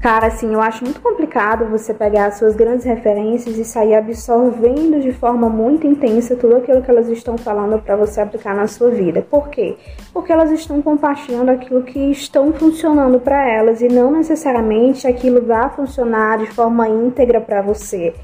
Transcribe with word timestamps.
Cara, 0.00 0.28
assim, 0.28 0.52
eu 0.52 0.60
acho 0.60 0.84
muito 0.84 1.00
complicado 1.00 1.64
você 1.66 1.92
pegar 1.92 2.26
as 2.26 2.38
suas 2.38 2.54
grandes 2.54 2.84
referências 2.84 3.58
e 3.58 3.64
sair 3.64 3.96
absorvendo 3.96 5.00
de 5.00 5.10
forma 5.10 5.48
muito 5.48 5.88
intensa 5.88 6.36
tudo 6.36 6.56
aquilo 6.56 6.82
que 6.82 6.90
elas 6.90 7.08
estão 7.08 7.36
falando 7.36 7.82
para 7.82 7.96
você 7.96 8.20
aplicar 8.20 8.54
na 8.54 8.68
sua 8.68 8.90
vida. 8.90 9.26
Por 9.28 9.48
quê? 9.48 9.76
Porque 10.12 10.32
elas 10.32 10.52
estão 10.52 10.80
compartilhando 10.80 11.48
aquilo 11.48 11.82
que 11.82 12.12
estão 12.12 12.52
funcionando 12.52 13.18
para 13.18 13.48
elas 13.50 13.80
e 13.80 13.88
não 13.88 14.12
necessariamente 14.12 15.04
aquilo 15.04 15.44
vai 15.44 15.68
funcionar 15.70 16.38
de 16.38 16.46
forma 16.46 16.88
íntegra 16.88 17.40
para 17.40 17.60
você. 17.60 18.14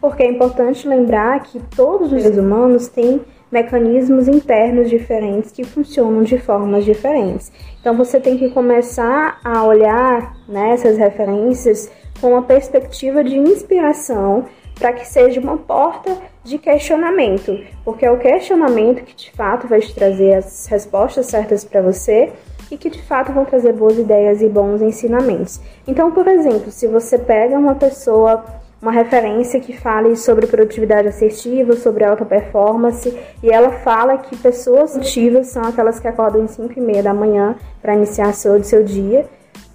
Porque 0.00 0.22
é 0.22 0.30
importante 0.30 0.88
lembrar 0.88 1.42
que 1.42 1.60
todos 1.76 2.10
os 2.10 2.22
seres 2.22 2.38
humanos 2.38 2.88
têm 2.88 3.20
mecanismos 3.50 4.28
internos 4.28 4.90
diferentes 4.90 5.50
que 5.50 5.64
funcionam 5.64 6.22
de 6.22 6.38
formas 6.38 6.84
diferentes. 6.84 7.50
Então 7.80 7.96
você 7.96 8.20
tem 8.20 8.36
que 8.36 8.50
começar 8.50 9.40
a 9.44 9.64
olhar 9.64 10.36
nessas 10.48 10.98
né, 10.98 11.04
referências 11.04 11.90
com 12.20 12.32
uma 12.32 12.42
perspectiva 12.42 13.22
de 13.24 13.36
inspiração 13.38 14.44
para 14.78 14.92
que 14.92 15.06
seja 15.06 15.40
uma 15.40 15.56
porta 15.56 16.16
de 16.44 16.56
questionamento, 16.56 17.58
porque 17.84 18.06
é 18.06 18.10
o 18.10 18.18
questionamento 18.18 19.02
que 19.02 19.14
de 19.14 19.30
fato 19.32 19.66
vai 19.66 19.80
te 19.80 19.94
trazer 19.94 20.34
as 20.34 20.66
respostas 20.66 21.26
certas 21.26 21.64
para 21.64 21.82
você 21.82 22.32
e 22.70 22.76
que 22.76 22.90
de 22.90 23.02
fato 23.02 23.32
vão 23.32 23.44
trazer 23.44 23.72
boas 23.72 23.98
ideias 23.98 24.40
e 24.40 24.48
bons 24.48 24.80
ensinamentos. 24.80 25.60
Então, 25.86 26.12
por 26.12 26.28
exemplo, 26.28 26.70
se 26.70 26.86
você 26.86 27.18
pega 27.18 27.58
uma 27.58 27.74
pessoa 27.74 28.44
uma 28.80 28.92
referência 28.92 29.60
que 29.60 29.76
fale 29.76 30.16
sobre 30.16 30.46
produtividade 30.46 31.08
assertiva, 31.08 31.74
sobre 31.74 32.04
alta 32.04 32.24
performance, 32.24 33.16
e 33.42 33.50
ela 33.50 33.70
fala 33.70 34.18
que 34.18 34.36
pessoas 34.36 34.96
ativas 34.96 35.48
são 35.48 35.64
aquelas 35.64 35.98
que 35.98 36.06
acordam 36.06 36.44
em 36.44 36.48
5 36.48 36.74
e 36.76 36.80
meia 36.80 37.02
da 37.02 37.12
manhã 37.12 37.56
para 37.82 37.94
iniciar 37.94 38.32
seu, 38.32 38.62
seu 38.62 38.84
dia, 38.84 39.26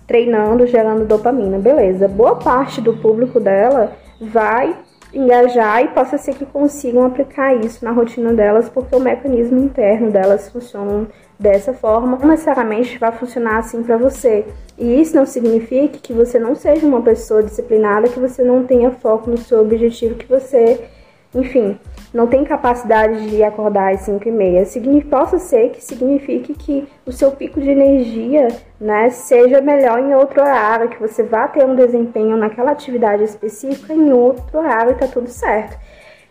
treinando, 0.07 0.65
gerando 0.65 1.05
dopamina. 1.05 1.59
Beleza, 1.59 2.07
boa 2.07 2.35
parte 2.35 2.79
do 2.79 2.93
público 2.97 3.39
dela 3.39 3.91
vai 4.21 4.75
engajar 5.13 5.83
e 5.83 5.89
possa 5.89 6.17
ser 6.17 6.33
que 6.33 6.45
consigam 6.45 7.05
aplicar 7.05 7.53
isso 7.55 7.85
na 7.85 7.91
rotina 7.91 8.33
delas, 8.33 8.69
porque 8.69 8.95
o 8.95 8.99
mecanismo 8.99 9.59
interno 9.59 10.11
delas 10.11 10.49
funciona 10.49 11.07
dessa 11.39 11.73
forma, 11.73 12.17
não 12.17 12.29
necessariamente 12.29 12.97
vai 12.97 13.11
funcionar 13.11 13.57
assim 13.57 13.83
para 13.83 13.97
você. 13.97 14.45
E 14.77 15.01
isso 15.01 15.15
não 15.15 15.25
significa 15.25 15.97
que 16.01 16.13
você 16.13 16.39
não 16.39 16.55
seja 16.55 16.85
uma 16.85 17.01
pessoa 17.01 17.43
disciplinada, 17.43 18.09
que 18.09 18.19
você 18.19 18.43
não 18.43 18.63
tenha 18.63 18.91
foco 18.91 19.29
no 19.29 19.37
seu 19.37 19.61
objetivo, 19.61 20.15
que 20.15 20.27
você, 20.27 20.83
enfim, 21.35 21.77
não 22.13 22.27
tem 22.27 22.43
capacidade 22.43 23.29
de 23.29 23.43
acordar 23.43 23.93
às 23.93 24.01
5 24.01 24.27
e 24.27 24.31
meia. 24.31 24.63
Possa 25.09 25.39
ser 25.39 25.69
que 25.71 25.83
signifique 25.83 26.53
que 26.53 26.87
o 27.05 27.11
seu 27.11 27.31
pico 27.31 27.59
de 27.59 27.71
energia 27.71 28.47
né, 28.79 29.09
seja 29.09 29.59
melhor 29.59 29.99
em 29.99 30.13
outro 30.13 30.41
horário, 30.41 30.89
que 30.89 30.99
você 30.99 31.23
vá 31.23 31.47
ter 31.47 31.65
um 31.65 31.75
desempenho 31.75 32.37
naquela 32.37 32.71
atividade 32.71 33.23
específica 33.23 33.93
em 33.93 34.13
outro 34.13 34.59
horário 34.59 34.91
e 34.91 34.95
tá 34.95 35.07
tudo 35.07 35.27
certo. 35.27 35.77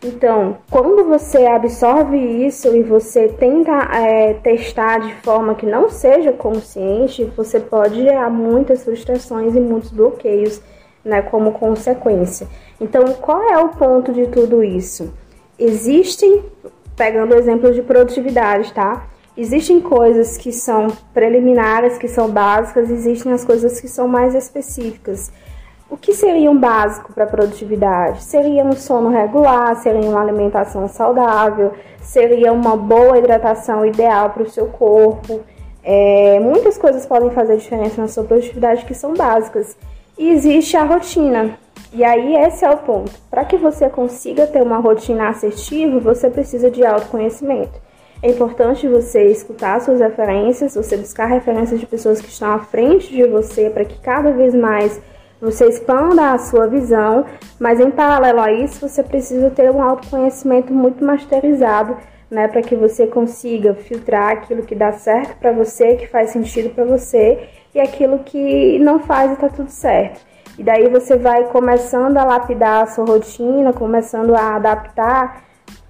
Então, 0.05 0.57
quando 0.69 1.05
você 1.05 1.45
absorve 1.45 2.17
isso 2.17 2.75
e 2.75 2.83
você 2.83 3.29
tenta 3.29 3.71
é, 3.95 4.33
testar 4.33 4.99
de 4.99 5.13
forma 5.15 5.55
que 5.55 5.65
não 5.65 5.89
seja 5.89 6.33
consciente, 6.33 7.23
você 7.37 7.57
pode 7.57 8.01
gerar 8.01 8.29
muitas 8.29 8.83
frustrações 8.83 9.55
e 9.55 9.59
muitos 9.61 9.91
bloqueios, 9.91 10.61
né, 11.05 11.21
como 11.21 11.53
consequência. 11.53 12.47
Então, 12.81 13.05
qual 13.21 13.41
é 13.43 13.57
o 13.57 13.69
ponto 13.69 14.11
de 14.11 14.27
tudo 14.27 14.61
isso? 14.61 15.13
Existem, 15.57 16.43
pegando 16.95 17.33
o 17.33 17.37
exemplo 17.37 17.71
de 17.71 17.81
produtividade, 17.81 18.73
tá? 18.73 19.07
Existem 19.35 19.79
coisas 19.79 20.37
que 20.37 20.51
são 20.51 20.87
preliminares, 21.13 21.97
que 21.97 22.07
são 22.07 22.29
básicas, 22.29 22.89
existem 22.89 23.31
as 23.31 23.43
coisas 23.43 23.81
que 23.81 23.87
são 23.87 24.07
mais 24.07 24.35
específicas. 24.35 25.31
O 25.89 25.97
que 25.97 26.13
seria 26.13 26.49
um 26.49 26.57
básico 26.57 27.13
para 27.13 27.25
produtividade? 27.25 28.23
Seria 28.23 28.63
um 28.63 28.73
sono 28.73 29.09
regular, 29.09 29.75
seria 29.75 30.09
uma 30.09 30.21
alimentação 30.21 30.87
saudável, 30.87 31.71
seria 32.01 32.51
uma 32.51 32.75
boa 32.75 33.17
hidratação 33.17 33.85
ideal 33.85 34.31
para 34.31 34.43
o 34.43 34.49
seu 34.49 34.67
corpo. 34.67 35.41
É, 35.83 36.39
muitas 36.39 36.77
coisas 36.77 37.05
podem 37.05 37.29
fazer 37.29 37.57
diferença 37.57 38.01
na 38.01 38.07
sua 38.07 38.23
produtividade 38.23 38.85
que 38.85 38.93
são 38.93 39.13
básicas. 39.13 39.77
E 40.17 40.29
existe 40.29 40.77
a 40.77 40.83
rotina. 40.83 41.57
E 41.93 42.03
aí 42.03 42.35
esse 42.37 42.65
é 42.65 42.71
o 42.71 42.77
ponto. 42.77 43.11
Para 43.29 43.45
que 43.45 43.55
você 43.55 43.87
consiga 43.87 44.47
ter 44.47 44.63
uma 44.63 44.79
rotina 44.79 45.29
assertiva, 45.29 45.99
você 45.99 46.27
precisa 46.27 46.71
de 46.71 46.83
autoconhecimento. 46.83 47.79
É 48.21 48.29
importante 48.29 48.87
você 48.87 49.25
escutar 49.27 49.79
suas 49.79 49.99
referências, 49.99 50.73
você 50.73 50.97
buscar 50.97 51.27
referências 51.27 51.79
de 51.79 51.85
pessoas 51.85 52.19
que 52.19 52.29
estão 52.29 52.51
à 52.51 52.59
frente 52.59 53.09
de 53.09 53.23
você 53.27 53.69
para 53.69 53.85
que 53.85 53.99
cada 53.99 54.31
vez 54.31 54.55
mais 54.55 54.99
você 55.39 55.67
expanda 55.67 56.31
a 56.31 56.39
sua 56.39 56.67
visão, 56.67 57.25
mas 57.59 57.79
em 57.79 57.91
paralelo 57.91 58.39
a 58.39 58.51
isso, 58.51 58.87
você 58.87 59.03
precisa 59.03 59.49
ter 59.51 59.69
um 59.69 59.83
autoconhecimento 59.83 60.73
muito 60.73 61.03
masterizado, 61.03 61.97
né, 62.31 62.47
para 62.47 62.61
que 62.61 62.77
você 62.77 63.05
consiga 63.05 63.75
filtrar 63.75 64.31
aquilo 64.31 64.63
que 64.63 64.73
dá 64.73 64.93
certo 64.93 65.37
para 65.37 65.51
você, 65.51 65.95
que 65.97 66.07
faz 66.07 66.29
sentido 66.29 66.73
para 66.73 66.85
você, 66.85 67.49
e 67.75 67.79
aquilo 67.79 68.19
que 68.19 68.79
não 68.79 68.99
faz 68.99 69.33
e 69.33 69.35
tá 69.35 69.49
tudo 69.49 69.69
certo. 69.69 70.21
E 70.57 70.63
daí 70.63 70.87
você 70.87 71.15
vai 71.17 71.45
começando 71.45 72.17
a 72.17 72.23
lapidar 72.23 72.83
a 72.83 72.85
sua 72.85 73.05
rotina, 73.05 73.73
começando 73.73 74.35
a 74.35 74.55
adaptar, 74.55 75.43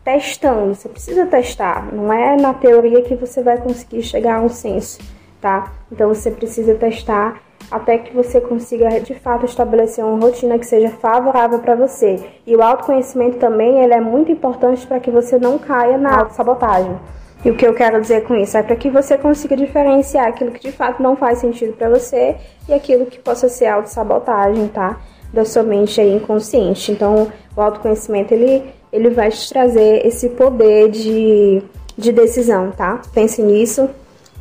testando. 0.04 0.74
Você 0.74 0.88
precisa 0.88 1.26
testar, 1.26 1.94
não 1.94 2.12
é 2.12 2.36
na 2.36 2.54
teoria 2.54 3.02
que 3.02 3.16
você 3.16 3.42
vai 3.42 3.58
conseguir 3.58 4.04
chegar 4.04 4.38
a 4.38 4.42
um 4.42 4.50
senso, 4.50 5.00
tá? 5.42 5.72
Então 5.92 6.08
você 6.08 6.32
precisa 6.32 6.76
testar 6.76 7.42
até 7.70 7.98
que 7.98 8.16
você 8.16 8.40
consiga 8.40 9.00
de 9.00 9.16
fato 9.16 9.46
estabelecer 9.46 10.04
uma 10.04 10.20
rotina 10.20 10.60
que 10.60 10.66
seja 10.66 10.90
favorável 10.90 11.60
para 11.60 11.76
você. 11.76 12.24
E 12.46 12.56
o 12.56 12.62
autoconhecimento 12.62 13.38
também 13.38 13.84
ele 13.84 13.94
é 13.94 14.02
muito 14.02 14.32
importante 14.32 14.86
para 14.86 15.00
que 15.00 15.12
você 15.12 15.38
não 15.38 15.58
caia 15.58 15.98
na 15.98 16.20
autossabotagem. 16.20 16.98
E 17.46 17.52
o 17.52 17.56
que 17.56 17.68
eu 17.68 17.74
quero 17.74 18.00
dizer 18.00 18.24
com 18.24 18.36
isso 18.36 18.58
é 18.58 18.64
para 18.64 18.76
que 18.76 18.90
você 18.90 19.18
consiga 19.18 19.56
diferenciar 19.56 20.28
aquilo 20.28 20.52
que 20.52 20.62
de 20.62 20.72
fato 20.72 21.04
não 21.04 21.16
faz 21.16 21.40
sentido 21.40 21.74
para 21.74 21.90
você 21.90 22.38
e 22.70 22.74
aquilo 22.74 23.06
que 23.06 23.20
possa 23.20 23.50
ser 23.50 23.66
autossabotagem, 23.66 24.68
tá? 24.70 25.02
Da 25.34 25.44
sua 25.44 25.64
mente 25.64 26.00
aí 26.00 26.14
inconsciente. 26.16 26.92
Então, 26.92 27.28
o 27.56 27.62
autoconhecimento 27.62 28.34
ele, 28.34 28.64
ele 28.94 29.10
vai 29.10 29.30
te 29.30 29.50
trazer 29.50 30.06
esse 30.06 30.30
poder 30.30 30.90
de, 30.90 31.62
de 31.98 32.14
decisão, 32.14 32.72
tá? 32.72 33.02
Pense 33.14 33.42
nisso 33.42 33.90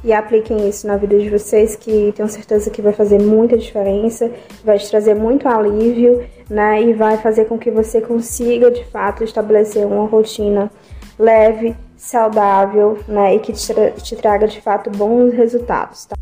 e 0.04 0.12
apliquem 0.12 0.68
isso 0.68 0.86
na 0.86 0.96
vida 0.96 1.18
de 1.18 1.28
vocês, 1.28 1.74
que 1.74 2.12
tenho 2.14 2.28
certeza 2.28 2.70
que 2.70 2.82
vai 2.82 2.92
fazer 2.92 3.20
muita 3.20 3.56
diferença, 3.56 4.30
vai 4.64 4.78
te 4.78 4.88
trazer 4.88 5.14
muito 5.14 5.48
alívio, 5.48 6.24
né? 6.48 6.80
E 6.82 6.92
vai 6.92 7.16
fazer 7.16 7.46
com 7.46 7.58
que 7.58 7.70
você 7.70 8.00
consiga 8.00 8.70
de 8.70 8.84
fato 8.84 9.24
estabelecer 9.24 9.84
uma 9.86 10.06
rotina 10.06 10.70
leve, 11.18 11.76
saudável, 12.02 12.98
né? 13.06 13.36
E 13.36 13.38
que 13.38 13.52
te, 13.52 13.72
te 14.02 14.16
traga 14.16 14.48
de 14.48 14.60
fato 14.60 14.90
bons 14.90 15.32
resultados, 15.32 16.04
tá? 16.06 16.16